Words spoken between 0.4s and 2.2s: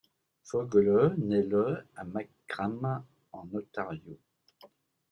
Foegele nait le à